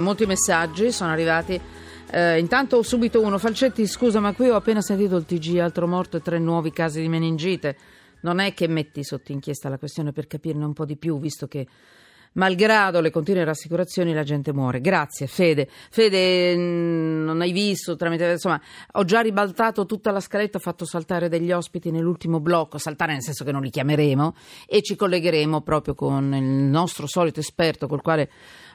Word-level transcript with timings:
Molti 0.00 0.24
messaggi 0.24 0.92
sono 0.92 1.10
arrivati. 1.10 1.60
Eh, 2.10 2.38
intanto 2.38 2.82
subito 2.82 3.20
uno, 3.20 3.36
Falcetti 3.36 3.86
scusa 3.86 4.18
ma 4.18 4.32
qui 4.32 4.48
ho 4.48 4.56
appena 4.56 4.80
sentito 4.80 5.14
il 5.16 5.26
TG, 5.26 5.58
altro 5.58 5.86
morto 5.86 6.16
e 6.16 6.22
tre 6.22 6.38
nuovi 6.38 6.70
casi 6.70 7.02
di 7.02 7.08
meningite. 7.08 7.76
Non 8.22 8.38
è 8.38 8.54
che 8.54 8.66
metti 8.66 9.04
sotto 9.04 9.30
inchiesta 9.30 9.68
la 9.68 9.76
questione 9.76 10.12
per 10.12 10.26
capirne 10.26 10.64
un 10.64 10.72
po' 10.72 10.86
di 10.86 10.96
più, 10.96 11.18
visto 11.20 11.46
che 11.46 11.66
malgrado 12.32 13.00
le 13.00 13.10
continue 13.10 13.44
rassicurazioni 13.44 14.14
la 14.14 14.22
gente 14.22 14.54
muore. 14.54 14.80
Grazie 14.80 15.26
Fede. 15.26 15.68
Fede 15.90 16.56
mm, 16.56 17.24
non 17.24 17.42
hai 17.42 17.52
visto 17.52 17.94
tramite 17.96 18.30
insomma, 18.30 18.58
ho 18.92 19.04
già 19.04 19.20
ribaltato 19.20 19.84
tutta 19.84 20.10
la 20.10 20.20
scaletta, 20.20 20.56
ho 20.56 20.62
fatto 20.62 20.86
saltare 20.86 21.28
degli 21.28 21.52
ospiti 21.52 21.90
nell'ultimo 21.90 22.40
blocco, 22.40 22.78
saltare 22.78 23.12
nel 23.12 23.22
senso 23.22 23.44
che 23.44 23.52
non 23.52 23.60
li 23.60 23.70
chiameremo 23.70 24.34
e 24.66 24.80
ci 24.80 24.96
collegheremo 24.96 25.60
proprio 25.60 25.94
con 25.94 26.34
il 26.34 26.42
nostro 26.42 27.06
solito 27.06 27.40
esperto 27.40 27.86
col 27.86 28.00
quale 28.00 28.30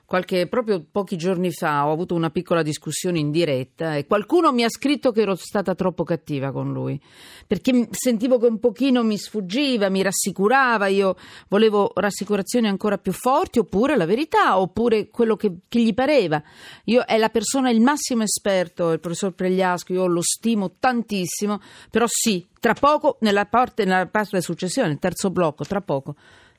Qualche, 0.05 0.47
proprio 0.47 0.85
pochi 0.89 1.17
giorni 1.17 1.51
fa 1.51 1.87
ho 1.87 1.91
avuto 1.91 2.13
una 2.13 2.29
piccola 2.29 2.61
discussione 2.61 3.17
in 3.17 3.31
diretta 3.31 3.95
e 3.95 4.05
qualcuno 4.05 4.51
mi 4.51 4.63
ha 4.63 4.69
scritto 4.69 5.11
che 5.11 5.21
ero 5.21 5.33
stata 5.35 5.73
troppo 5.73 6.03
cattiva 6.03 6.51
con 6.51 6.71
lui 6.71 7.01
perché 7.47 7.87
sentivo 7.91 8.37
che 8.37 8.47
un 8.47 8.59
pochino 8.59 9.03
mi 9.03 9.17
sfuggiva, 9.17 9.89
mi 9.89 10.01
rassicurava, 10.01 10.87
io 10.87 11.15
volevo 11.47 11.91
rassicurazioni 11.93 12.67
ancora 12.67 12.97
più 12.97 13.11
forti 13.11 13.59
oppure 13.59 13.95
la 13.95 14.05
verità 14.05 14.59
oppure 14.59 15.09
quello 15.09 15.35
che, 15.35 15.51
che 15.67 15.79
gli 15.81 15.93
pareva. 15.93 16.41
Io, 16.85 17.03
è 17.03 17.17
la 17.17 17.29
persona, 17.29 17.69
il 17.69 17.81
massimo 17.81 18.23
esperto, 18.23 18.91
il 18.91 18.99
professor 18.99 19.33
Pregliasco, 19.33 19.93
io 19.93 20.07
lo 20.07 20.21
stimo 20.21 20.75
tantissimo, 20.79 21.59
però 21.89 22.05
sì, 22.07 22.45
tra 22.59 22.73
poco 22.73 23.17
nella 23.21 23.45
parte, 23.45 23.85
nella 23.85 24.07
parte 24.07 24.41
successiva, 24.41 24.87
nel 24.87 24.99
terzo 24.99 25.29
blocco, 25.29 25.63
tra 25.63 25.81
poco 25.81 26.15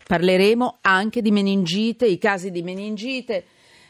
Parleremo 0.07 0.79
anche 0.83 1.21
di 1.21 1.33
meningite, 1.33 2.07
i 2.07 2.19
casi 2.19 2.53
di 2.53 2.63
meningite, 2.63 3.45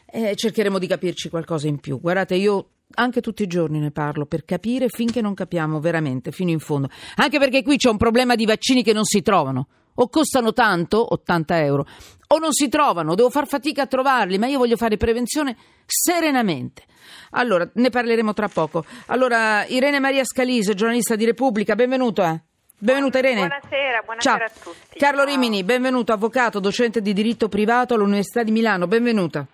eh, 0.09 0.35
cercheremo 0.35 0.79
di 0.79 0.87
capirci 0.87 1.29
qualcosa 1.29 1.67
in 1.67 1.79
più. 1.79 1.99
Guardate, 1.99 2.35
io 2.35 2.69
anche 2.95 3.21
tutti 3.21 3.43
i 3.43 3.47
giorni 3.47 3.79
ne 3.79 3.91
parlo 3.91 4.25
per 4.25 4.45
capire 4.45 4.87
finché 4.87 5.21
non 5.21 5.35
capiamo 5.35 5.79
veramente, 5.79 6.31
fino 6.31 6.49
in 6.49 6.59
fondo. 6.59 6.89
Anche 7.15 7.37
perché 7.37 7.61
qui 7.61 7.77
c'è 7.77 7.89
un 7.89 7.97
problema 7.97 8.35
di 8.35 8.45
vaccini 8.45 8.81
che 8.81 8.93
non 8.93 9.03
si 9.03 9.21
trovano. 9.21 9.67
O 9.99 10.09
costano 10.09 10.53
tanto, 10.53 11.13
80 11.13 11.63
euro, 11.63 11.87
o 12.27 12.37
non 12.37 12.51
si 12.51 12.69
trovano, 12.69 13.15
devo 13.15 13.31
far 13.31 13.47
fatica 13.47 13.83
a 13.83 13.87
trovarli, 13.87 14.37
ma 14.37 14.45
io 14.45 14.59
voglio 14.59 14.77
fare 14.77 14.95
prevenzione 14.95 15.57
serenamente. 15.85 16.83
Allora, 17.31 17.67
ne 17.73 17.89
parleremo 17.89 18.31
tra 18.33 18.47
poco. 18.47 18.85
Allora, 19.07 19.65
Irene 19.65 19.99
Maria 19.99 20.23
Scalise, 20.23 20.75
giornalista 20.75 21.15
di 21.15 21.25
Repubblica, 21.25 21.73
benvenuta. 21.73 22.43
Benvenuta 22.79 23.17
Irene. 23.17 23.47
Buonasera, 23.47 24.01
buonasera 24.05 24.45
a 24.45 24.49
tutti. 24.49 24.99
Carlo 24.99 25.23
Ciao. 25.23 25.29
Rimini, 25.31 25.63
benvenuto, 25.63 26.13
avvocato, 26.13 26.59
docente 26.59 27.01
di 27.01 27.11
diritto 27.11 27.49
privato 27.49 27.95
all'Università 27.95 28.43
di 28.43 28.51
Milano, 28.51 28.85
benvenuta. 28.85 29.47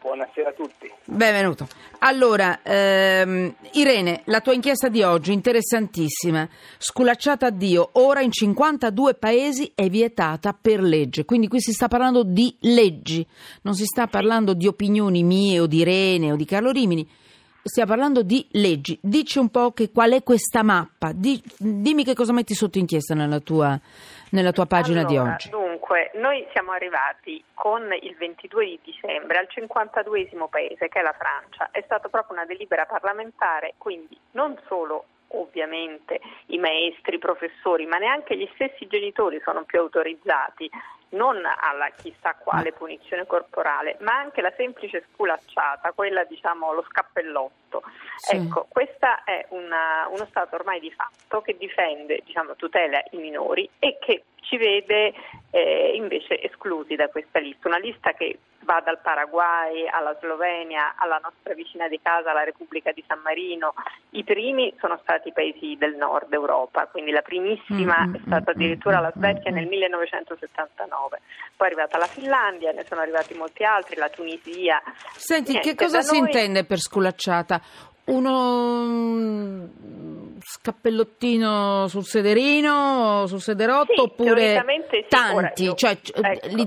Buonasera 0.00 0.48
a 0.48 0.52
tutti. 0.52 0.90
Benvenuto. 1.04 1.68
Allora, 2.00 2.58
ehm, 2.64 3.54
Irene, 3.74 4.22
la 4.24 4.40
tua 4.40 4.54
inchiesta 4.54 4.88
di 4.88 5.00
oggi, 5.04 5.32
interessantissima. 5.32 6.48
Sculacciata 6.76 7.46
a 7.46 7.50
Dio, 7.50 7.90
ora 7.92 8.20
in 8.20 8.32
52 8.32 9.14
paesi 9.14 9.70
è 9.72 9.88
vietata 9.88 10.52
per 10.52 10.82
legge. 10.82 11.24
Quindi 11.24 11.46
qui 11.46 11.60
si 11.60 11.70
sta 11.70 11.86
parlando 11.86 12.24
di 12.24 12.52
leggi, 12.62 13.24
non 13.62 13.74
si 13.74 13.84
sta 13.84 14.08
parlando 14.08 14.54
di 14.54 14.66
opinioni 14.66 15.22
mie 15.22 15.60
o 15.60 15.66
di 15.66 15.78
Irene 15.78 16.32
o 16.32 16.36
di 16.36 16.44
Carlo 16.46 16.72
Rimini 16.72 17.08
stiamo 17.62 17.90
parlando 17.90 18.22
di 18.22 18.46
leggi. 18.52 18.98
Dici 19.02 19.38
un 19.38 19.50
po' 19.50 19.72
che, 19.72 19.90
qual 19.90 20.12
è 20.12 20.22
questa 20.22 20.62
mappa. 20.62 21.12
Di, 21.14 21.40
dimmi 21.58 22.04
che 22.04 22.14
cosa 22.14 22.32
metti 22.32 22.54
sotto 22.54 22.78
inchiesta 22.78 23.14
nella 23.14 23.40
tua, 23.40 23.78
nella 24.30 24.52
tua 24.52 24.66
pagina 24.66 25.00
allora, 25.00 25.22
di 25.22 25.30
oggi. 25.30 25.50
Dunque, 25.50 26.10
noi 26.14 26.46
siamo 26.52 26.72
arrivati 26.72 27.42
con 27.54 27.82
il 28.00 28.16
22 28.16 28.64
di 28.64 28.80
dicembre 28.84 29.38
al 29.38 29.48
52 29.48 30.28
paese, 30.50 30.88
che 30.88 31.00
è 31.00 31.02
la 31.02 31.14
Francia. 31.18 31.68
È 31.70 31.82
stata 31.84 32.08
proprio 32.08 32.36
una 32.36 32.46
delibera 32.46 32.86
parlamentare, 32.86 33.74
quindi 33.78 34.18
non 34.32 34.58
solo 34.66 35.04
ovviamente 35.32 36.20
i 36.46 36.58
maestri, 36.58 37.16
i 37.16 37.18
professori, 37.18 37.86
ma 37.86 37.98
neanche 37.98 38.36
gli 38.36 38.48
stessi 38.54 38.86
genitori 38.86 39.40
sono 39.44 39.62
più 39.64 39.78
autorizzati 39.78 40.68
non 41.10 41.36
alla 41.44 41.90
chissà 41.96 42.34
quale 42.34 42.72
punizione 42.72 43.26
corporale, 43.26 43.96
ma 44.00 44.14
anche 44.16 44.40
la 44.40 44.52
semplice 44.56 45.04
sculacciata, 45.12 45.92
quella 45.92 46.24
diciamo 46.24 46.72
lo 46.72 46.84
scappellotto. 46.88 47.82
Sì. 48.16 48.36
Ecco, 48.36 48.66
questo 48.68 49.06
è 49.24 49.46
una, 49.50 50.06
uno 50.10 50.26
Stato 50.26 50.56
ormai 50.56 50.80
di 50.80 50.92
fatto 50.92 51.40
che 51.40 51.56
difende, 51.56 52.22
diciamo, 52.24 52.54
tutela 52.54 53.02
i 53.10 53.16
minori 53.16 53.68
e 53.78 53.98
che 54.00 54.24
ci 54.42 54.56
vede 54.56 55.14
eh, 55.50 55.92
invece 55.94 56.40
esclusi 56.42 56.94
da 56.94 57.08
questa 57.08 57.38
lista, 57.38 57.68
una 57.68 57.78
lista 57.78 58.12
che 58.12 58.38
va 58.62 58.80
dal 58.84 59.00
Paraguay 59.00 59.86
alla 59.88 60.16
Slovenia 60.20 60.94
alla 60.96 61.18
nostra 61.22 61.54
vicina 61.54 61.88
di 61.88 61.98
casa, 62.02 62.32
la 62.32 62.44
Repubblica 62.44 62.92
di 62.92 63.02
San 63.06 63.20
Marino. 63.20 63.74
I 64.10 64.24
primi 64.24 64.74
sono 64.78 64.98
stati 65.02 65.28
i 65.28 65.32
paesi 65.32 65.76
del 65.78 65.94
nord 65.96 66.32
Europa, 66.32 66.86
quindi 66.86 67.10
la 67.10 67.22
primissima 67.22 68.00
mm-hmm. 68.00 68.14
è 68.14 68.20
stata 68.26 68.50
addirittura 68.50 69.00
la 69.00 69.12
Svezia 69.14 69.50
nel 69.50 69.66
1979. 69.66 70.99
Poi 71.08 71.68
è 71.68 71.70
arrivata 71.70 71.98
la 71.98 72.06
Finlandia, 72.06 72.72
ne 72.72 72.84
sono 72.86 73.00
arrivati 73.00 73.34
molti 73.34 73.64
altri, 73.64 73.96
la 73.96 74.08
Tunisia. 74.08 74.82
Senti, 75.16 75.52
Niente, 75.52 75.70
che 75.70 75.74
cosa 75.76 76.00
si 76.00 76.18
noi... 76.18 76.26
intende 76.26 76.64
per 76.64 76.78
sculacciata? 76.78 77.60
Uno 78.04 79.68
scappellottino 80.40 81.86
sul 81.88 82.04
sederino, 82.04 83.26
sul 83.26 83.40
sederotto 83.40 83.92
sì, 83.94 84.00
oppure 84.00 84.64
sì, 84.90 85.04
tanti? 85.08 85.62
Io, 85.64 85.74
cioè, 85.74 85.92
ecco, 85.92 86.20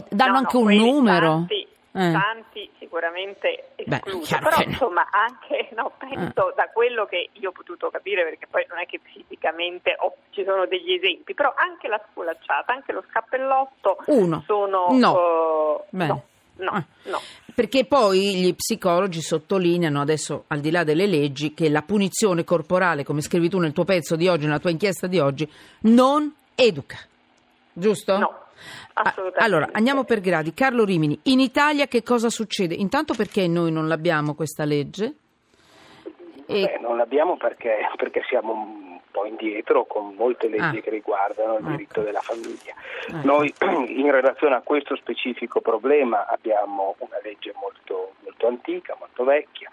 danno 0.09 0.31
no, 0.31 0.37
anche 0.37 0.57
no, 0.57 0.63
un 0.63 0.75
numero? 0.75 1.27
Tanti, 1.27 1.67
eh. 1.91 2.11
tanti 2.11 2.69
sicuramente 2.93 3.69
esclusi, 3.75 4.37
però 4.37 4.57
insomma 4.61 5.07
anche 5.09 5.69
no, 5.75 5.93
penso 5.97 6.51
eh. 6.51 6.53
da 6.55 6.69
quello 6.71 7.05
che 7.05 7.29
io 7.33 7.49
ho 7.49 7.51
potuto 7.51 7.89
capire, 7.89 8.23
perché 8.23 8.45
poi 8.45 8.65
non 8.69 8.77
è 8.77 8.85
che 8.85 8.99
fisicamente 9.01 9.95
ho, 9.97 10.15
ci 10.29 10.43
sono 10.43 10.67
degli 10.67 10.93
esempi, 10.93 11.33
però 11.33 11.51
anche 11.57 11.87
la 11.87 11.99
sculacciata, 12.11 12.71
anche 12.71 12.91
lo 12.91 13.03
scappellotto 13.09 13.97
Uno. 14.05 14.43
sono... 14.45 14.87
No. 14.91 15.11
Uh, 15.11 15.97
no. 15.97 16.23
No, 16.55 16.69
ah. 16.69 16.85
no. 17.05 17.19
Perché 17.55 17.85
poi 17.85 18.35
gli 18.35 18.53
psicologi 18.53 19.21
sottolineano 19.21 19.99
adesso, 19.99 20.43
al 20.47 20.59
di 20.59 20.69
là 20.69 20.83
delle 20.83 21.07
leggi, 21.07 21.55
che 21.55 21.67
la 21.67 21.81
punizione 21.81 22.43
corporale, 22.43 23.03
come 23.03 23.21
scrivi 23.21 23.49
tu 23.49 23.57
nel 23.57 23.73
tuo 23.73 23.85
pezzo 23.85 24.15
di 24.15 24.27
oggi, 24.27 24.45
nella 24.45 24.59
tua 24.59 24.69
inchiesta 24.69 25.07
di 25.07 25.17
oggi, 25.17 25.51
non 25.81 26.31
educa. 26.53 26.97
Giusto? 27.73 28.17
No. 28.19 28.42
Assolutamente. 28.93 29.39
Allora, 29.39 29.69
andiamo 29.71 30.03
per 30.03 30.19
gradi. 30.19 30.53
Carlo 30.53 30.85
Rimini, 30.85 31.19
in 31.23 31.39
Italia 31.39 31.87
che 31.87 32.03
cosa 32.03 32.29
succede? 32.29 32.75
Intanto 32.75 33.13
perché 33.13 33.47
noi 33.47 33.71
non 33.71 33.87
l'abbiamo 33.87 34.35
questa 34.35 34.65
legge? 34.65 35.15
E... 36.45 36.61
Beh, 36.61 36.79
non 36.81 36.97
l'abbiamo 36.97 37.37
perché, 37.37 37.77
perché 37.95 38.21
siamo 38.27 38.91
po' 39.13 39.25
indietro 39.25 39.85
con 39.85 40.15
molte 40.15 40.49
leggi 40.49 40.79
ah. 40.79 40.81
che 40.81 40.89
riguardano 40.89 41.59
il 41.59 41.63
diritto 41.65 41.99
ecco. 41.99 42.01
della 42.01 42.21
famiglia. 42.21 42.73
Ecco. 43.07 43.19
Noi 43.23 43.53
in 43.95 44.11
relazione 44.11 44.55
a 44.55 44.61
questo 44.61 44.95
specifico 44.95 45.61
problema 45.61 46.25
abbiamo 46.27 46.95
una 46.97 47.19
legge 47.21 47.53
molto, 47.55 48.13
molto 48.23 48.47
antica, 48.47 48.97
molto 48.99 49.23
vecchia, 49.23 49.69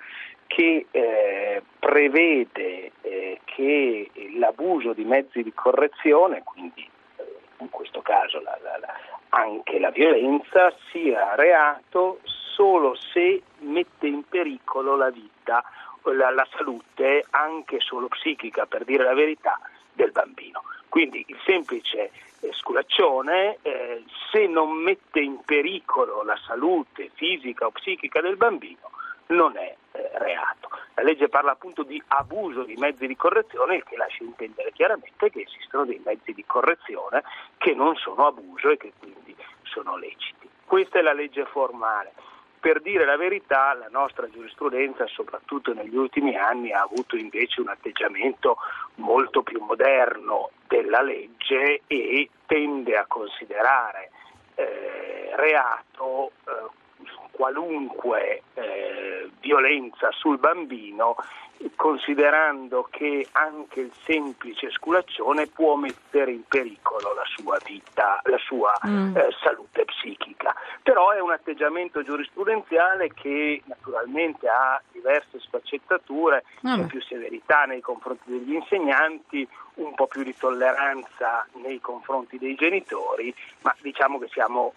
che 0.47 0.87
eh, 0.91 1.62
prevede 1.78 2.93
eh, 3.01 3.41
che 3.45 4.11
l'abuso 4.37 4.93
di 4.93 5.05
mezzi 5.05 5.43
di 5.43 5.53
correzione, 5.55 6.43
quindi 6.45 6.89
eh, 7.17 7.25
in 7.59 7.71
questo 7.71 8.03
caso 8.03 8.41
la, 8.43 8.59
la, 8.62 8.69
anche 9.41 9.78
la 9.78 9.91
violenza, 9.91 10.73
sia 10.91 11.34
reato 11.34 12.21
solo 12.25 12.95
se 13.12 13.43
mette 13.61 14.06
in 14.06 14.23
pericolo 14.28 14.97
la 14.97 15.11
vita 15.11 15.65
la, 16.05 16.31
la 16.31 16.47
salute 16.56 17.25
anche 17.31 17.81
solo 17.81 18.09
psichica, 18.09 18.67
per 18.67 18.84
dire 18.84 19.05
la 19.05 19.15
verità, 19.15 19.59
del 19.93 20.12
bambino. 20.12 20.62
Quindi 20.89 21.25
il 21.28 21.37
semplice 21.45 22.11
eh, 22.41 22.53
sculaccione, 22.53 23.59
eh, 23.62 24.03
se 24.31 24.47
non 24.47 24.71
mette 24.73 25.21
in 25.21 25.41
pericolo 25.45 26.22
la 26.22 26.39
salute 26.47 27.11
fisica 27.15 27.67
o 27.67 27.71
psichica 27.71 28.21
del 28.21 28.37
bambino, 28.37 28.91
non 29.27 29.57
è 29.57 29.75
eh, 29.93 30.10
reato. 30.15 30.71
La 30.95 31.03
legge 31.03 31.28
parla 31.28 31.53
appunto 31.53 31.83
di 31.83 32.03
abuso 32.09 32.65
di 32.65 32.75
mezzi 32.77 33.07
di 33.07 33.16
correzione, 33.16 33.77
il 33.77 33.84
che 33.84 33.97
lascia 33.97 34.25
intendere 34.25 34.72
chiaramente 34.72 35.31
che 35.31 35.43
esistono 35.43 35.84
dei 35.84 36.01
mezzi 36.04 36.33
di 36.33 36.45
correzione 36.45 37.22
che 37.59 37.75
non 37.75 37.95
sono 37.97 38.27
abuso 38.27 38.71
e 38.71 38.77
che 38.77 38.93
quindi 38.98 39.20
sono 39.71 39.97
leciti. 39.97 40.49
Questa 40.65 40.99
è 40.99 41.03
la 41.03 41.13
legge 41.13 41.45
formale. 41.47 42.13
Per 42.61 42.83
dire 42.83 43.07
la 43.07 43.17
verità, 43.17 43.72
la 43.72 43.89
nostra 43.91 44.28
giurisprudenza, 44.28 45.07
soprattutto 45.07 45.72
negli 45.72 45.97
ultimi 45.97 46.37
anni, 46.37 46.72
ha 46.72 46.83
avuto 46.83 47.17
invece 47.17 47.63
un 47.63 47.69
atteggiamento 47.69 48.59
molto 48.97 49.43
più 49.43 49.63
moderno 49.65 50.51
della 50.69 51.01
legge 51.01 51.81
e 51.87 52.28
tende 52.45 52.97
a 52.97 53.07
considerare 53.07 54.11
eh, 54.57 55.31
reato 55.37 56.33
eh, 56.45 56.78
qualunque 57.31 58.43
eh, 58.55 59.20
violenza 59.50 60.10
sul 60.12 60.38
bambino 60.38 61.16
considerando 61.76 62.88
che 62.91 63.26
anche 63.32 63.80
il 63.80 63.92
semplice 64.04 64.70
sculaccione 64.70 65.47
può 65.48 65.74
mettere 65.74 66.30
in 66.32 66.42
pericolo 66.48 67.12
la 67.12 67.24
sua 67.36 67.58
vita, 67.66 68.20
la 68.24 68.38
sua 68.38 68.72
mm. 68.86 69.16
eh, 69.16 69.28
salute 69.42 69.84
psichica. 69.84 70.54
Però 70.82 71.10
è 71.10 71.20
un 71.20 71.32
atteggiamento 71.32 72.02
giurisprudenziale 72.02 73.12
che 73.12 73.62
naturalmente 73.66 74.48
ha 74.48 74.80
diverse 74.91 75.38
sfaccettature, 75.41 76.44
mm. 76.66 76.74
c'è 76.74 76.86
più 76.86 77.02
severità 77.02 77.64
nei 77.64 77.82
confronti 77.82 78.30
degli 78.30 78.54
insegnanti, 78.54 79.47
un 79.74 79.94
po' 79.94 80.06
più 80.06 80.22
di 80.22 80.34
tolleranza 80.34 81.47
nei 81.62 81.80
confronti 81.80 82.38
dei 82.38 82.54
genitori, 82.54 83.34
ma 83.62 83.74
diciamo 83.82 84.18
che 84.18 84.28
siamo 84.32 84.72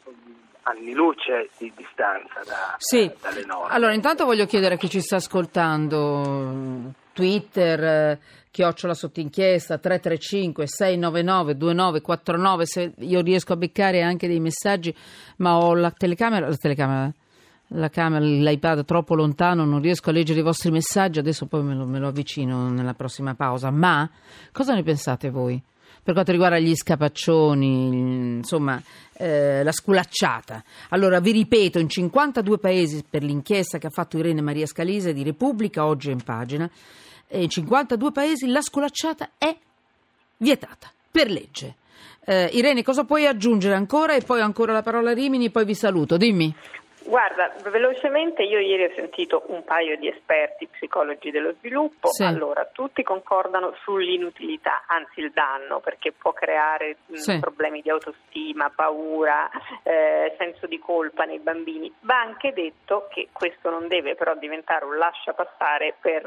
anni 0.63 0.93
luce 0.93 1.49
di 1.57 1.71
distanza 1.75 2.41
da, 2.45 2.75
sì. 2.77 3.05
da, 3.05 3.29
dalle 3.29 3.45
norme. 3.45 3.73
Allora, 3.73 3.93
intanto 3.93 4.25
voglio 4.25 4.45
chiedere 4.45 4.75
a 4.75 4.77
chi 4.77 4.89
ci 4.89 5.01
sta 5.01 5.17
ascoltando, 5.17 6.93
Twitter, 7.13 7.83
eh, 7.83 8.19
chiocciola 8.51 8.93
sotto 8.93 9.19
inchiesta, 9.19 9.77
335 9.77 10.67
699 10.67 11.57
2949, 11.57 12.65
se 12.65 12.93
io 12.97 13.21
riesco 13.21 13.53
a 13.53 13.57
beccare 13.57 14.01
anche 14.01 14.27
dei 14.27 14.39
messaggi, 14.39 14.95
ma 15.37 15.57
ho 15.57 15.73
la 15.73 15.91
telecamera, 15.91 16.47
la 16.47 16.57
telecamera 16.57 17.11
la 17.75 17.89
camera, 17.89 18.23
l'iPad 18.23 18.85
troppo 18.85 19.15
lontano, 19.15 19.65
non 19.65 19.81
riesco 19.81 20.09
a 20.09 20.13
leggere 20.13 20.39
i 20.39 20.43
vostri 20.43 20.71
messaggi, 20.71 21.19
adesso 21.19 21.45
poi 21.47 21.63
me 21.63 21.73
lo, 21.73 21.85
me 21.85 21.99
lo 21.99 22.09
avvicino 22.09 22.69
nella 22.69 22.93
prossima 22.93 23.33
pausa. 23.33 23.71
Ma 23.71 24.07
cosa 24.51 24.73
ne 24.73 24.83
pensate 24.83 25.29
voi? 25.29 25.61
Per 26.03 26.13
quanto 26.13 26.31
riguarda 26.31 26.59
gli 26.59 26.75
scapaccioni, 26.75 28.37
insomma, 28.37 28.81
eh, 29.13 29.63
la 29.63 29.71
sculacciata. 29.71 30.63
Allora, 30.89 31.19
vi 31.19 31.31
ripeto, 31.31 31.79
in 31.79 31.87
52 31.87 32.57
paesi 32.57 33.03
per 33.09 33.23
l'inchiesta 33.23 33.77
che 33.77 33.87
ha 33.87 33.91
fatto 33.91 34.17
Irene 34.17 34.41
Maria 34.41 34.65
Scalise 34.65 35.13
di 35.13 35.23
Repubblica, 35.23 35.85
oggi 35.85 36.09
è 36.09 36.11
in 36.11 36.21
pagina, 36.21 36.69
in 37.29 37.49
52 37.49 38.11
paesi 38.11 38.47
la 38.47 38.61
sculacciata 38.61 39.31
è 39.37 39.55
vietata 40.37 40.91
per 41.09 41.31
legge. 41.31 41.75
Eh, 42.25 42.49
Irene, 42.53 42.83
cosa 42.83 43.05
puoi 43.05 43.25
aggiungere 43.25 43.75
ancora? 43.75 44.13
E 44.13 44.21
poi 44.21 44.41
ancora 44.41 44.73
la 44.73 44.81
parola 44.81 45.11
a 45.11 45.13
Rimini, 45.13 45.49
poi 45.49 45.65
vi 45.65 45.75
saluto. 45.75 46.17
Dimmi. 46.17 46.53
Guarda, 47.05 47.53
velocemente 47.69 48.43
io 48.43 48.59
ieri 48.59 48.85
ho 48.85 48.91
sentito 48.95 49.43
un 49.47 49.63
paio 49.63 49.97
di 49.97 50.07
esperti 50.07 50.67
psicologi 50.67 51.31
dello 51.31 51.53
sviluppo, 51.59 52.07
sì. 52.07 52.23
allora 52.23 52.65
tutti 52.71 53.03
concordano 53.03 53.73
sull'inutilità, 53.83 54.83
anzi 54.87 55.19
il 55.19 55.31
danno, 55.31 55.79
perché 55.79 56.11
può 56.11 56.31
creare 56.31 56.97
sì. 57.11 57.39
problemi 57.39 57.81
di 57.81 57.89
autostima, 57.89 58.71
paura, 58.73 59.49
eh, 59.83 60.33
senso 60.37 60.65
di 60.67 60.79
colpa 60.79 61.25
nei 61.25 61.39
bambini. 61.39 61.91
Va 62.01 62.19
anche 62.19 62.53
detto 62.53 63.07
che 63.09 63.29
questo 63.31 63.69
non 63.69 63.87
deve 63.87 64.15
però 64.15 64.35
diventare 64.35 64.85
un 64.85 64.97
lascia 64.97 65.33
passare 65.33 65.95
per 65.99 66.25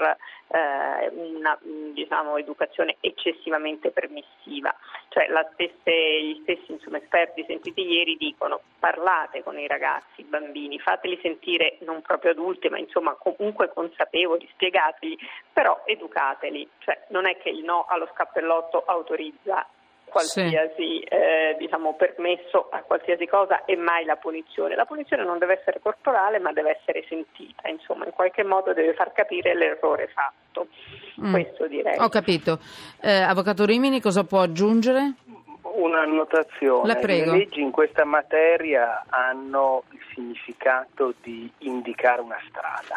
eh, 0.49 1.11
una 1.15 1.59
diciamo, 1.93 2.37
educazione 2.37 2.97
eccessivamente 3.01 3.91
permissiva. 3.91 4.75
Cioè 5.09 5.27
stesse, 5.55 6.23
gli 6.23 6.41
stessi 6.43 6.73
insomma, 6.73 6.99
esperti 6.99 7.45
sentiti 7.47 7.83
ieri 7.83 8.17
dicono 8.17 8.61
parlate 8.79 9.43
con 9.43 9.59
i 9.59 9.67
ragazzi, 9.67 10.21
i 10.21 10.25
bambini, 10.25 10.66
fateli 10.79 11.19
sentire 11.23 11.79
non 11.81 12.03
proprio 12.03 12.33
adulti, 12.33 12.69
ma 12.69 12.79
insomma 12.79 13.15
comunque 13.15 13.73
consapevoli, 13.73 14.49
spiegategli, 14.53 15.17
però 15.53 15.83
educateli, 15.85 16.69
cioè 16.79 17.05
non 17.09 17.27
è 17.27 17.37
che 17.39 17.51
il 17.51 17.65
no 17.65 17.87
allo 17.89 18.09
scappellotto 18.13 18.83
autorizza 18.87 19.67
qualsiasi 20.17 20.75
sì. 20.77 21.01
eh, 21.01 21.57
diciamo, 21.59 21.95
permesso 21.95 22.69
a 22.71 22.83
qualsiasi 22.83 23.27
cosa 23.27 23.65
e 23.65 23.77
mai 23.77 24.05
la 24.05 24.17
punizione. 24.17 24.75
La 24.75 24.87
punizione 24.87 25.25
non 25.25 25.39
deve 25.39 25.59
essere 25.61 25.81
corporale 25.81 26.39
ma 26.39 26.53
deve 26.53 26.79
essere 26.79 27.05
sentita, 27.09 27.69
insomma 27.69 28.07
in 28.07 28.13
qualche 28.13 28.43
modo 28.45 28.73
deve 28.73 28.95
far 28.95 29.13
capire 29.13 29.55
l'errore 29.55 30.09
fatto. 30.09 30.69
Mm. 31.21 31.33
Questo 31.33 31.67
direi. 31.67 31.99
Ho 31.99 32.09
capito. 32.09 32.59
Eh, 33.01 33.21
Avvocato 33.21 33.65
Rimini 33.65 34.01
cosa 34.01 34.25
può 34.25 34.41
aggiungere? 34.41 35.15
Una 35.77 36.01
annotazione. 36.01 36.87
La 36.87 36.97
prego. 36.97 37.33
Le 37.33 37.39
leggi 37.39 37.61
in 37.61 37.71
questa 37.71 38.05
materia 38.05 39.05
hanno 39.09 39.83
il 39.91 40.01
significato 40.15 41.13
di 41.23 41.51
indicare 41.59 42.23
una 42.23 42.39
strada. 42.49 42.97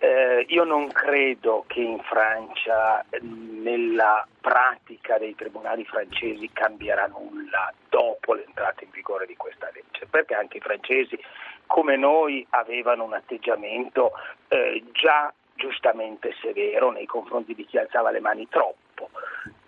Eh, 0.00 0.44
io 0.48 0.64
non 0.64 0.88
credo 0.88 1.64
che 1.66 1.80
in 1.80 1.98
Francia 2.00 3.04
nella 3.20 4.26
pratica 4.40 5.18
dei 5.18 5.34
tribunali 5.34 5.84
francesi 5.84 6.50
cambierà 6.52 7.06
nulla 7.06 7.72
dopo 7.88 8.34
l'entrata 8.34 8.84
in 8.84 8.90
vigore 8.90 9.26
di 9.26 9.36
questa 9.36 9.70
legge, 9.72 10.06
perché 10.08 10.34
anche 10.34 10.58
i 10.58 10.60
francesi 10.60 11.18
come 11.66 11.96
noi 11.96 12.44
avevano 12.50 13.04
un 13.04 13.12
atteggiamento 13.12 14.12
eh, 14.48 14.82
già 14.92 15.32
giustamente 15.54 16.32
severo 16.40 16.90
nei 16.90 17.06
confronti 17.06 17.54
di 17.54 17.64
chi 17.64 17.78
alzava 17.78 18.10
le 18.10 18.20
mani 18.20 18.48
troppo. 18.48 19.10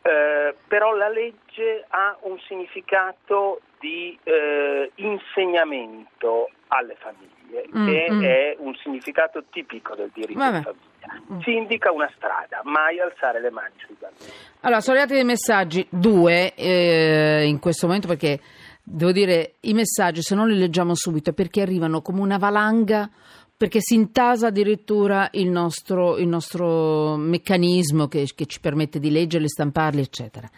Eh, 0.03 0.55
però 0.67 0.95
la 0.95 1.09
legge 1.09 1.85
ha 1.89 2.17
un 2.23 2.39
significato 2.47 3.61
di 3.79 4.19
eh, 4.23 4.91
insegnamento 4.97 6.51
alle 6.69 6.97
famiglie, 6.99 7.69
mm, 7.69 7.87
che 7.87 8.07
mm. 8.11 8.23
è 8.23 8.57
un 8.59 8.75
significato 8.77 9.45
tipico 9.51 9.95
del 9.95 10.11
diritto 10.15 10.39
Vabbè. 10.39 10.59
di 10.59 10.65
famiglia. 10.65 11.23
Mm. 11.33 11.41
Si 11.41 11.55
indica 11.55 11.93
una 11.93 12.11
strada, 12.17 12.61
mai 12.65 12.99
alzare 12.99 13.41
le 13.41 13.51
mani 13.51 13.75
sui 13.85 13.97
bambini. 13.99 14.31
Allora, 14.61 14.81
sono 14.81 14.97
arrivati 14.97 15.19
dei 15.19 15.29
messaggi, 15.29 15.87
due 15.91 16.55
eh, 16.55 17.45
in 17.47 17.59
questo 17.59 17.87
momento, 17.87 18.07
perché 18.07 18.41
devo 18.83 19.13
dire, 19.13 19.55
i 19.61 19.75
messaggi 19.75 20.23
se 20.23 20.35
non 20.35 20.49
li 20.49 20.59
leggiamo 20.59 20.95
subito 20.95 21.33
perché 21.33 21.61
arrivano 21.61 22.01
come 22.01 22.21
una 22.21 22.39
valanga 22.39 23.09
perché 23.61 23.83
si 23.83 23.93
intasa 23.93 24.47
addirittura 24.47 25.29
il 25.33 25.51
nostro, 25.51 26.17
il 26.17 26.27
nostro 26.27 27.17
meccanismo 27.17 28.09
che, 28.09 28.27
che, 28.35 28.47
ci 28.47 28.59
permette 28.59 28.99
di 28.99 29.11
leggerli, 29.11 29.51
stamparli, 29.51 30.01
eccetera. 30.01 30.49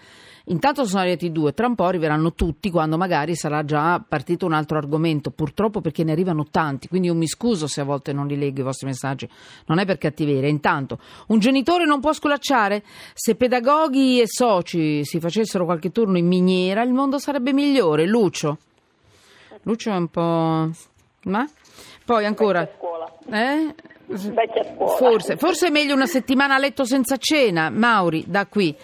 Intanto 0.45 0.85
sono 0.85 1.01
arrivati 1.01 1.33
due, 1.33 1.53
tra 1.53 1.67
un 1.67 1.75
po' 1.75 1.87
arriveranno 1.87 2.33
tutti 2.33 2.71
quando 2.71 2.97
magari 2.97 3.35
sarà 3.35 3.65
già 3.65 4.01
partito 4.09 4.47
un 4.47 4.53
altro 4.53 4.79
argomento, 4.79 5.33
purtroppo 5.33 5.81
perché 5.81 6.05
ne 6.05 6.13
arrivano 6.13 6.47
tanti, 6.49 6.87
quindi 6.87 7.09
io 7.09 7.17
mi 7.17 7.27
scuso 7.27 7.67
se 7.67 7.81
a 7.81 7.85
volte 7.85 8.13
non 8.13 8.29
li 8.29 8.39
leggo 8.39 8.61
i 8.61 8.65
vostri 8.65 8.87
messaggi, 8.87 9.29
non 9.67 9.81
è 9.81 9.85
per 9.85 9.99
cattiveria. 9.99 10.49
Intanto, 10.49 11.01
un 11.27 11.41
genitore 11.41 11.85
non 11.85 11.99
può 11.99 12.13
sculacciare? 12.13 12.85
Se 13.15 13.35
pedagoghi 13.35 14.21
e 14.21 14.29
soci 14.29 15.05
si 15.05 15.19
facessero 15.19 15.65
qualche 15.65 15.91
turno 15.91 16.19
in 16.19 16.29
miniera, 16.29 16.85
il 16.85 16.93
mondo 16.93 17.19
sarebbe 17.19 17.53
migliore. 17.53 18.07
Lucio? 18.07 18.59
Lucio 19.63 19.91
è 19.91 19.97
un 19.97 20.07
po'... 20.07 20.71
ma? 21.25 21.49
Poi 22.05 22.25
ancora... 22.25 22.69
Eh? 23.31 23.75
Forse, 24.99 25.37
forse 25.37 25.69
è 25.69 25.71
meglio 25.71 25.95
una 25.95 26.07
settimana 26.07 26.57
a 26.57 26.59
letto 26.59 26.85
senza 26.85 27.17
cena. 27.17 27.71
Mauri, 27.71 28.25
da 28.27 28.47
qui. 28.47 28.77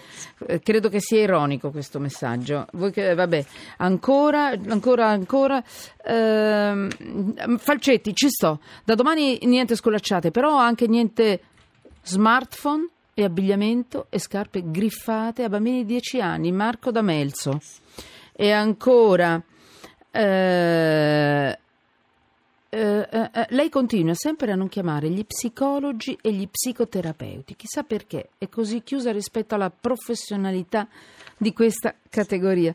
Eh, 0.47 0.59
credo 0.61 0.89
che 0.89 0.99
sia 0.99 1.21
ironico 1.21 1.69
questo 1.69 1.99
messaggio. 1.99 2.65
Voi 2.71 2.91
che, 2.91 3.13
vabbè, 3.13 3.45
ancora, 3.77 4.47
ancora, 4.67 5.07
ancora. 5.07 5.63
Ehm, 6.03 7.57
Falcetti, 7.57 8.15
ci 8.15 8.29
sto. 8.29 8.59
Da 8.83 8.95
domani 8.95 9.37
niente 9.43 9.75
scolacciate, 9.75 10.31
però 10.31 10.57
anche 10.57 10.87
niente 10.87 11.41
smartphone 12.01 12.87
e 13.13 13.23
abbigliamento 13.23 14.07
e 14.09 14.19
scarpe 14.19 14.63
griffate 14.65 15.43
a 15.43 15.49
bambini 15.49 15.79
di 15.79 15.85
10 15.85 16.21
anni. 16.21 16.51
Marco 16.51 16.91
D'Amelzo. 16.91 17.59
E 18.31 18.51
ancora. 18.51 19.41
Eh, 20.11 21.58
eh, 22.71 23.07
eh, 23.09 23.29
eh, 23.33 23.45
lei 23.49 23.69
continua 23.69 24.13
sempre 24.13 24.51
a 24.51 24.55
non 24.55 24.67
chiamare 24.67 25.09
gli 25.09 25.25
psicologi 25.25 26.15
e 26.21 26.31
gli 26.31 26.47
psicoterapeuti, 26.47 27.55
chissà 27.55 27.81
perché, 27.81 28.29
è 28.37 28.47
così 28.47 28.83
chiusa 28.83 29.11
rispetto 29.11 29.55
alla 29.55 29.71
professionalità 29.71 30.87
di 31.35 31.51
questa 31.51 31.95
categoria. 32.09 32.73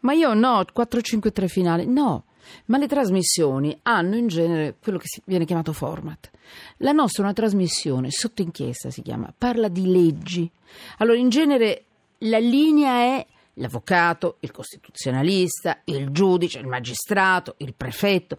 Ma 0.00 0.14
io 0.14 0.34
no, 0.34 0.64
453 0.72 1.48
finale, 1.48 1.84
no. 1.84 2.24
Ma 2.66 2.78
le 2.78 2.86
trasmissioni 2.86 3.76
hanno 3.82 4.16
in 4.16 4.28
genere 4.28 4.76
quello 4.80 4.98
che 4.98 5.06
viene 5.24 5.44
chiamato 5.44 5.72
format. 5.72 6.30
La 6.78 6.92
nostra 6.92 7.22
è 7.22 7.26
una 7.26 7.34
trasmissione 7.34 8.10
sotto 8.10 8.42
inchiesta, 8.42 8.90
si 8.90 9.02
chiama, 9.02 9.32
parla 9.36 9.68
di 9.68 9.90
leggi. 9.90 10.50
Allora, 10.98 11.18
in 11.18 11.28
genere 11.28 11.84
la 12.18 12.38
linea 12.38 12.94
è 12.94 13.26
l'avvocato, 13.54 14.36
il 14.40 14.50
costituzionalista, 14.50 15.80
il 15.84 16.10
giudice, 16.10 16.58
il 16.58 16.66
magistrato, 16.66 17.54
il 17.58 17.74
prefetto. 17.74 18.38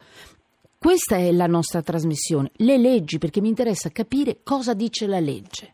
Questa 0.79 1.17
è 1.17 1.31
la 1.31 1.47
nostra 1.47 1.81
trasmissione, 1.81 2.51
le 2.57 2.77
leggi, 2.77 3.17
perché 3.17 3.41
mi 3.41 3.47
interessa 3.47 3.89
capire 3.89 4.41
cosa 4.43 4.73
dice 4.75 5.07
la 5.07 5.19
legge. 5.19 5.71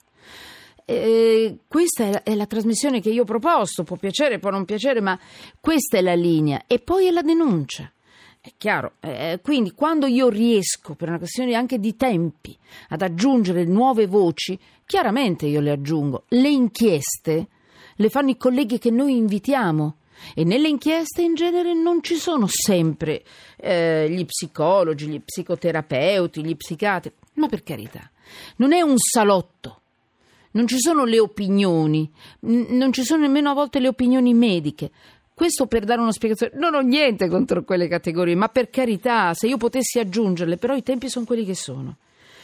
Eh, 0.85 1.59
questa 1.67 2.05
è 2.05 2.11
la, 2.11 2.23
è 2.23 2.35
la, 2.35 2.45
trasmissione 2.45 3.01
che 3.01 3.09
io 3.09 3.23
ho 3.23 3.25
proposto, 3.25 3.83
può 3.83 3.97
piacere, 3.97 4.39
può 4.39 4.49
non 4.49 4.63
piacere, 4.63 5.01
ma 5.01 5.19
questa 5.59 5.97
è 5.97 6.01
la 6.01 6.13
linea. 6.13 6.63
E 6.67 6.79
poi 6.79 7.07
è 7.07 7.11
la 7.11 7.21
denuncia. 7.21 7.91
È 8.39 8.51
chiaro, 8.57 8.93
eh, 9.01 9.39
quindi 9.41 9.71
quando 9.71 10.05
io 10.05 10.29
riesco, 10.29 10.95
per 10.95 11.09
una 11.09 11.17
questione 11.17 11.53
anche 11.53 11.79
di 11.79 11.95
tempi, 11.95 12.57
ad 12.89 13.01
aggiungere 13.01 13.65
nuove 13.65 14.07
voci, 14.07 14.59
chiaramente 14.85 15.45
io 15.45 15.59
le 15.59 15.71
aggiungo. 15.71 16.23
Le 16.29 16.49
inchieste 16.49 17.47
le 17.95 18.09
fanno 18.09 18.29
i 18.29 18.37
colleghi 18.37 18.79
che 18.79 18.89
noi 18.89 19.17
invitiamo 19.17 19.95
e 20.33 20.43
nelle 20.43 20.67
inchieste 20.67 21.21
in 21.21 21.35
genere 21.35 21.73
non 21.73 22.01
ci 22.01 22.15
sono 22.15 22.47
sempre 22.47 23.23
eh, 23.57 24.07
gli 24.09 24.25
psicologi, 24.25 25.07
gli 25.07 25.21
psicoterapeuti, 25.21 26.43
gli 26.43 26.55
psichiatri. 26.55 27.11
Ma 27.35 27.47
per 27.47 27.63
carità, 27.63 28.09
non 28.57 28.73
è 28.73 28.81
un 28.81 28.97
salotto. 28.97 29.79
Non 30.51 30.67
ci 30.67 30.79
sono 30.79 31.03
le 31.05 31.19
opinioni, 31.19 32.11
non 32.41 32.93
ci 32.93 33.03
sono 33.03 33.21
nemmeno 33.21 33.49
a 33.49 33.53
volte 33.53 33.79
le 33.79 33.87
opinioni 33.87 34.35
mediche. 34.35 34.91
Questo 35.33 35.65
per 35.65 35.83
dare 35.83 35.99
una 35.99 36.11
spiegazione. 36.11 36.53
Non 36.55 36.75
ho 36.75 36.81
niente 36.81 37.27
contro 37.27 37.63
quelle 37.63 37.87
categorie, 37.87 38.35
ma 38.35 38.49
per 38.49 38.69
carità, 38.69 39.33
se 39.33 39.47
io 39.47 39.57
potessi 39.57 39.97
aggiungerle, 39.97 40.57
però 40.57 40.75
i 40.75 40.83
tempi 40.83 41.09
sono 41.09 41.25
quelli 41.25 41.43
che 41.43 41.55
sono. 41.55 41.97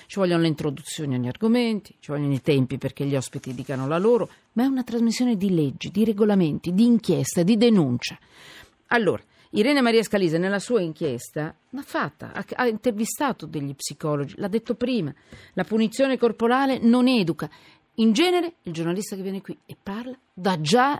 Ci 0.09 0.17
vogliono 0.17 0.41
le 0.41 0.47
introduzioni 0.47 1.13
agli 1.13 1.27
argomenti, 1.27 1.95
ci 1.99 2.09
vogliono 2.09 2.33
i 2.33 2.41
tempi 2.41 2.79
perché 2.79 3.05
gli 3.05 3.15
ospiti 3.15 3.53
dicano 3.53 3.87
la 3.87 3.99
loro, 3.99 4.27
ma 4.53 4.63
è 4.63 4.65
una 4.65 4.81
trasmissione 4.81 5.37
di 5.37 5.53
leggi, 5.53 5.91
di 5.91 6.03
regolamenti, 6.03 6.73
di 6.73 6.83
inchiesta, 6.83 7.43
di 7.43 7.57
denuncia. 7.57 8.17
Allora, 8.87 9.21
Irene 9.51 9.81
Maria 9.81 10.01
Scalise 10.01 10.39
nella 10.39 10.57
sua 10.57 10.81
inchiesta 10.81 11.55
l'ha 11.69 11.83
fatta, 11.83 12.31
ha, 12.33 12.43
ha, 12.55 12.65
intervistato 12.65 13.45
degli 13.45 13.75
psicologi, 13.75 14.33
l'ha 14.37 14.47
detto 14.47 14.73
prima, 14.73 15.13
la 15.53 15.63
punizione 15.63 16.17
corporale 16.17 16.79
non 16.79 17.07
educa. 17.07 17.47
In 17.97 18.11
genere 18.11 18.53
il 18.63 18.73
giornalista 18.73 19.15
che 19.15 19.21
viene 19.21 19.41
qui 19.41 19.55
e 19.63 19.77
parla 19.79 20.17
dà 20.33 20.59
già 20.59 20.99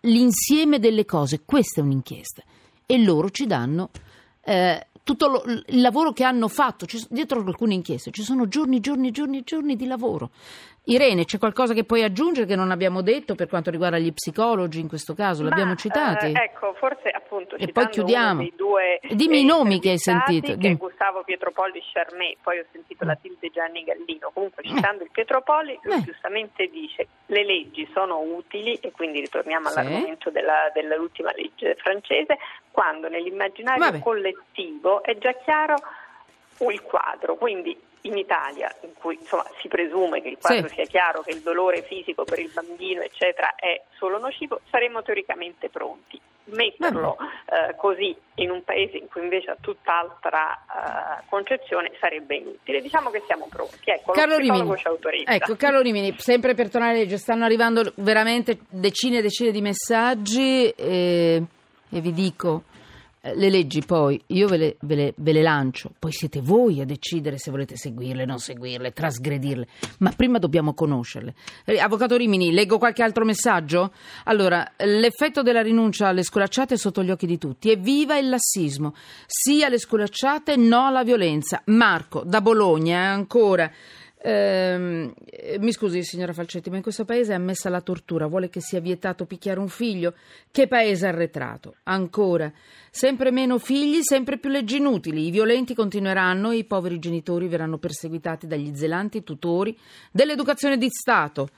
l'insieme 0.00 0.78
delle 0.78 1.04
cose, 1.04 1.42
questa 1.44 1.82
è 1.82 1.84
un'inchiesta 1.84 2.42
e 2.86 2.98
loro 3.04 3.28
ci 3.28 3.44
danno 3.44 3.90
eh, 4.40 4.86
tutto 5.02 5.26
lo, 5.28 5.42
il 5.44 5.80
lavoro 5.80 6.12
che 6.12 6.24
hanno 6.24 6.48
fatto, 6.48 6.86
ci, 6.86 7.04
dietro 7.10 7.40
alcune 7.44 7.74
inchieste 7.74 8.10
ci 8.10 8.22
sono 8.22 8.48
giorni, 8.48 8.80
giorni, 8.80 9.10
giorni, 9.10 9.42
giorni 9.42 9.76
di 9.76 9.86
lavoro. 9.86 10.30
Irene, 10.88 11.24
c'è 11.24 11.36
qualcosa 11.36 11.74
che 11.74 11.84
puoi 11.84 12.02
aggiungere 12.02 12.46
che 12.46 12.56
non 12.56 12.70
abbiamo 12.70 13.02
detto 13.02 13.34
per 13.34 13.46
quanto 13.46 13.70
riguarda 13.70 13.98
gli 13.98 14.12
psicologi 14.12 14.80
in 14.80 14.88
questo 14.88 15.12
caso? 15.12 15.42
L'abbiamo 15.42 15.74
citati? 15.74 16.26
Eh, 16.26 16.32
ecco, 16.32 16.72
forse 16.78 17.10
appunto 17.10 17.56
e 17.56 17.68
poi 17.68 17.88
chiudiamo. 17.90 18.48
Due, 18.56 18.98
Dimmi 19.10 19.40
i 19.40 19.44
nomi 19.44 19.80
che 19.80 19.90
hai 19.90 19.98
sentito. 19.98 20.56
Che 20.56 20.74
Gustavo 20.76 21.24
Pietropolli 21.24 21.82
Charmé, 21.92 22.36
poi 22.42 22.60
ho 22.60 22.64
sentito 22.72 23.04
la 23.04 23.14
Tilde 23.16 23.50
Gianni 23.50 23.84
Gallino. 23.84 24.30
Comunque 24.32 24.62
eh. 24.62 24.68
citando 24.68 25.04
il 25.04 25.10
Pietropolli, 25.10 25.78
lui 25.82 25.96
eh. 25.96 26.02
giustamente 26.02 26.68
dice 26.68 27.06
le 27.26 27.44
leggi 27.44 27.86
sono 27.92 28.20
utili 28.20 28.74
e 28.76 28.90
quindi 28.90 29.20
ritorniamo 29.20 29.68
sì. 29.68 29.78
all'argomento 29.78 30.30
della, 30.30 30.70
dell'ultima 30.72 31.32
legge 31.34 31.74
francese, 31.74 32.38
quando 32.70 33.10
nell'immaginario 33.10 33.84
Vabbè. 33.84 33.98
collettivo 33.98 35.02
è 35.02 35.18
già 35.18 35.34
chiaro 35.34 35.76
il 36.60 36.82
quadro. 36.82 37.36
Quindi 37.36 37.76
in 38.02 38.16
Italia, 38.16 38.74
in 38.82 38.92
cui 38.94 39.16
insomma, 39.20 39.44
si 39.60 39.68
presume 39.68 40.20
che 40.20 40.28
il 40.28 40.38
quadro 40.40 40.68
sì. 40.68 40.74
sia 40.74 40.84
chiaro, 40.84 41.22
che 41.22 41.30
il 41.30 41.40
dolore 41.40 41.82
fisico 41.82 42.24
per 42.24 42.38
il 42.38 42.50
bambino, 42.52 43.02
eccetera, 43.02 43.54
è 43.56 43.82
solo 43.96 44.18
nocivo, 44.18 44.60
saremmo 44.70 45.02
teoricamente 45.02 45.68
pronti. 45.68 46.20
Metterlo 46.50 47.18
eh, 47.20 47.76
così 47.76 48.16
in 48.36 48.50
un 48.50 48.64
paese 48.64 48.96
in 48.96 49.08
cui 49.08 49.20
invece 49.20 49.50
ha 49.50 49.56
tutt'altra 49.60 50.54
eh, 50.54 51.24
concezione 51.28 51.92
sarebbe 52.00 52.36
inutile. 52.36 52.80
Diciamo 52.80 53.10
che 53.10 53.22
siamo 53.26 53.48
pronti. 53.50 53.78
Ecco, 53.84 54.12
Carlo 54.12 54.38
Rimini, 54.38 54.74
ecco, 55.26 55.56
Carlo 55.56 55.82
Rimini, 55.82 56.14
sempre 56.16 56.54
per 56.54 56.70
tornare 56.70 56.92
alla 56.92 57.02
legge, 57.02 57.18
stanno 57.18 57.44
arrivando 57.44 57.92
veramente 57.96 58.60
decine 58.70 59.18
e 59.18 59.22
decine 59.22 59.50
di 59.50 59.60
messaggi 59.60 60.70
e, 60.70 61.42
e 61.90 62.00
vi 62.00 62.12
dico 62.12 62.62
eh, 62.62 62.67
le 63.34 63.50
leggi 63.50 63.82
poi 63.84 64.20
io 64.28 64.48
ve 64.48 64.56
le, 64.56 64.76
ve, 64.80 64.94
le, 64.94 65.14
ve 65.16 65.32
le, 65.32 65.42
lancio, 65.42 65.90
poi 65.98 66.12
siete 66.12 66.40
voi 66.40 66.80
a 66.80 66.84
decidere 66.84 67.38
se 67.38 67.50
volete 67.50 67.76
seguirle, 67.76 68.24
non 68.24 68.38
seguirle, 68.38 68.92
trasgredirle, 68.92 69.66
ma 69.98 70.10
prima 70.10 70.38
dobbiamo 70.38 70.74
conoscerle. 70.74 71.34
Eh, 71.64 71.78
Avvocato 71.78 72.16
Rimini, 72.16 72.52
leggo 72.52 72.78
qualche 72.78 73.02
altro 73.02 73.24
messaggio? 73.24 73.92
Allora, 74.24 74.72
l'effetto 74.78 75.42
della 75.42 75.62
rinuncia 75.62 76.08
alle 76.08 76.22
scolacciate 76.22 76.74
è 76.74 76.78
sotto 76.78 77.02
gli 77.02 77.10
occhi 77.10 77.26
di 77.26 77.38
tutti. 77.38 77.70
Evviva 77.70 78.16
il 78.18 78.28
lassismo, 78.28 78.94
sì 79.26 79.64
alle 79.64 79.78
scolacciate, 79.78 80.56
no 80.56 80.86
alla 80.86 81.04
violenza. 81.04 81.62
Marco, 81.66 82.22
da 82.24 82.40
Bologna, 82.40 83.10
ancora. 83.10 83.70
Eh, 84.20 85.12
mi 85.60 85.72
scusi 85.72 86.02
signora 86.02 86.32
Falcetti, 86.32 86.70
ma 86.70 86.76
in 86.76 86.82
questo 86.82 87.04
paese 87.04 87.32
è 87.32 87.36
ammessa 87.36 87.70
la 87.70 87.80
tortura, 87.80 88.26
vuole 88.26 88.48
che 88.48 88.60
sia 88.60 88.80
vietato 88.80 89.26
picchiare 89.26 89.60
un 89.60 89.68
figlio? 89.68 90.14
Che 90.50 90.66
paese 90.66 91.06
arretrato? 91.06 91.76
Ancora, 91.84 92.50
sempre 92.90 93.30
meno 93.30 93.58
figli, 93.58 94.02
sempre 94.02 94.38
più 94.38 94.50
leggi 94.50 94.78
inutili, 94.78 95.26
i 95.26 95.30
violenti 95.30 95.74
continueranno 95.74 96.50
e 96.50 96.56
i 96.56 96.64
poveri 96.64 96.98
genitori 96.98 97.46
verranno 97.46 97.78
perseguitati 97.78 98.46
dagli 98.48 98.74
zelanti 98.74 99.22
tutori 99.22 99.76
dell'educazione 100.10 100.76
di 100.76 100.88
Stato. 100.88 101.48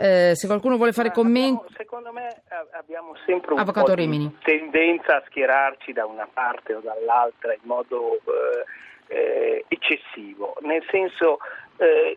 Eh, 0.00 0.36
se 0.36 0.46
qualcuno 0.46 0.76
vuole 0.76 0.92
fare 0.92 1.10
commenti. 1.10 1.74
Secondo 1.76 2.12
me 2.12 2.42
abbiamo 2.70 3.16
sempre 3.26 3.54
un 3.54 3.58
Avvocato 3.58 3.94
po' 3.94 4.00
di 4.00 4.36
tendenza 4.44 5.16
a 5.16 5.22
schierarci 5.26 5.92
da 5.92 6.06
una 6.06 6.28
parte 6.32 6.74
o 6.74 6.80
dall'altra 6.80 7.52
in 7.52 7.60
modo 7.64 8.14
eh, 8.14 8.64
eh, 9.08 9.64
eccessivo, 9.66 10.54
nel 10.60 10.84
senso 10.88 11.38
eh, 11.78 12.16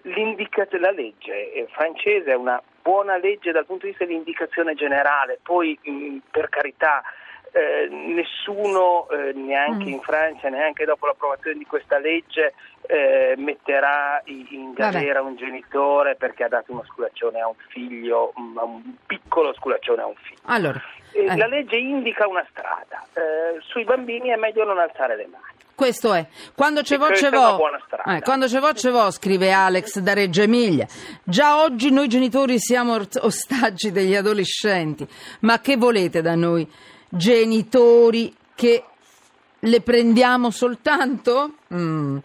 la 0.79 0.91
legge 0.91 1.53
eh, 1.53 1.67
francese 1.71 2.31
è 2.31 2.35
una 2.35 2.61
buona 2.81 3.17
legge 3.17 3.51
dal 3.51 3.65
punto 3.65 3.85
di 3.85 3.91
vista 3.91 4.05
dell'indicazione 4.05 4.73
generale, 4.73 5.39
poi 5.41 5.77
mh, 5.81 5.91
mm, 5.91 6.17
per 6.31 6.49
carità 6.49 7.03
eh, 7.51 7.87
nessuno, 7.89 9.07
eh, 9.09 9.33
neanche 9.33 9.85
mm. 9.85 9.93
in 9.93 10.01
Francia, 10.01 10.49
neanche 10.49 10.85
dopo 10.85 11.05
l'approvazione 11.05 11.57
di 11.57 11.65
questa 11.65 11.99
legge, 11.99 12.53
eh, 12.87 13.35
metterà 13.37 14.21
in 14.25 14.73
galera 14.73 15.21
un 15.21 15.35
genitore 15.35 16.15
perché 16.15 16.45
ha 16.45 16.47
dato 16.47 16.71
uno 16.71 16.83
sculaccione 16.85 17.39
a 17.39 17.47
un 17.47 17.55
figlio, 17.67 18.31
un, 18.35 18.57
un 18.57 18.95
piccolo 19.05 19.53
sculaccione 19.53 20.01
a 20.01 20.07
un 20.07 20.15
figlio. 20.15 20.41
Allora, 20.45 20.81
eh, 21.13 21.35
la 21.35 21.47
legge 21.47 21.75
indica 21.75 22.27
una 22.27 22.45
strada, 22.49 23.05
sui 23.59 23.83
bambini 23.83 24.29
è 24.29 24.37
meglio 24.37 24.63
non 24.63 24.79
alzare 24.79 25.15
le 25.15 25.27
mani 25.27 25.50
questo 25.75 26.13
è. 26.13 26.27
Quando 26.55 26.81
c'è 26.81 26.97
vo, 26.97 27.07
c'è 27.07 27.29
vo. 27.29 27.59
Eh, 28.05 28.21
quando 28.21 28.45
c'è 28.45 28.59
vo, 28.59 28.71
c'è 28.71 28.91
vo, 28.91 29.09
scrive 29.11 29.51
Alex 29.51 29.99
da 29.99 30.13
Reggio 30.13 30.41
Emilia. 30.41 30.87
Già 31.23 31.61
oggi 31.61 31.91
noi 31.91 32.07
genitori 32.07 32.59
siamo 32.59 32.99
ostaggi 33.21 33.91
degli 33.91 34.15
adolescenti. 34.15 35.07
Ma 35.41 35.59
che 35.59 35.77
volete 35.77 36.21
da 36.21 36.35
noi? 36.35 36.69
Genitori 37.09 38.35
che 38.53 38.83
le 39.59 39.81
prendiamo 39.81 40.51
soltanto? 40.51 41.55
Mm. 41.73 42.17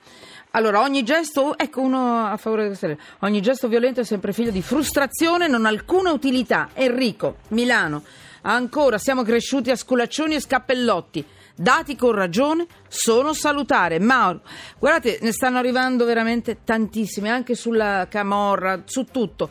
Allora, 0.52 0.80
ogni 0.80 1.02
gesto, 1.02 1.56
ecco 1.58 1.82
uno 1.82 2.26
a 2.26 2.36
favore 2.38 2.66
questa 2.66 2.86
legge, 2.86 3.00
ogni 3.20 3.42
gesto 3.42 3.68
violento 3.68 4.00
è 4.00 4.04
sempre 4.04 4.32
figlio 4.32 4.50
di 4.50 4.62
frustrazione, 4.62 5.48
non 5.48 5.66
alcuna 5.66 6.12
utilità. 6.12 6.70
Enrico, 6.72 7.36
Milano, 7.48 8.02
ancora 8.42 8.96
siamo 8.96 9.22
cresciuti 9.22 9.70
a 9.70 9.76
sculaccioni 9.76 10.34
e 10.34 10.40
scappellotti 10.40 11.24
dati 11.56 11.96
con 11.96 12.12
ragione, 12.12 12.66
sono 12.86 13.32
salutare. 13.32 13.98
Mauro, 13.98 14.42
guardate, 14.78 15.18
ne 15.22 15.32
stanno 15.32 15.58
arrivando 15.58 16.04
veramente 16.04 16.58
tantissime, 16.64 17.30
anche 17.30 17.54
sulla 17.54 18.06
camorra, 18.08 18.82
su 18.84 19.04
tutto. 19.04 19.48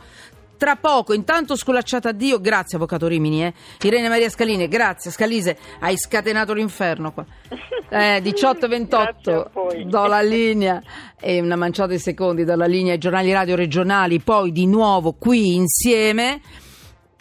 Tra 0.56 0.76
poco, 0.76 1.12
intanto 1.12 1.54
sculacciata 1.54 2.10
a 2.10 2.12
Dio, 2.12 2.40
grazie 2.40 2.78
Avvocato 2.78 3.06
Rimini, 3.06 3.44
eh. 3.44 3.52
Irene 3.82 4.08
Maria 4.08 4.30
Scalini, 4.30 4.68
grazie 4.68 5.10
Scalise, 5.10 5.58
hai 5.80 5.98
scatenato 5.98 6.52
l'inferno 6.52 7.12
qua. 7.12 7.26
Eh, 7.88 8.20
18-28, 8.20 9.84
do 9.84 10.06
la 10.06 10.20
linea 10.20 10.82
e 11.20 11.40
una 11.40 11.54
manciata 11.54 11.92
di 11.92 12.00
secondi 12.00 12.42
do 12.42 12.56
la 12.56 12.66
linea 12.66 12.94
ai 12.94 12.98
giornali 12.98 13.30
radio 13.32 13.54
regionali, 13.54 14.18
poi 14.18 14.50
di 14.50 14.66
nuovo 14.66 15.12
qui 15.12 15.54
insieme, 15.54 16.40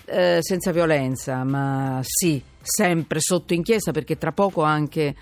eh, 0.05 0.39
senza 0.41 0.71
violenza, 0.71 1.43
ma 1.43 1.99
sì 2.01 2.41
sempre 2.65 3.19
sotto 3.21 3.53
inchiesta 3.53 3.91
perché 3.91 4.17
tra 4.17 4.31
poco 4.31 4.63
anche 4.63 5.15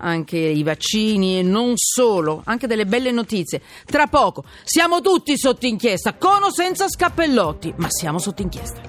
anche 0.00 0.38
i 0.38 0.62
vaccini 0.62 1.38
e 1.38 1.42
non 1.42 1.72
solo, 1.76 2.42
anche 2.44 2.66
delle 2.66 2.86
belle 2.86 3.10
notizie. 3.10 3.60
Tra 3.84 4.06
poco 4.06 4.44
siamo 4.62 5.00
tutti 5.00 5.36
sotto 5.36 5.66
inchiesta, 5.66 6.14
con 6.14 6.42
o 6.44 6.52
senza 6.52 6.88
scappellotti, 6.88 7.74
ma 7.78 7.88
siamo 7.90 8.18
sotto 8.18 8.42
inchiesta. 8.42 8.80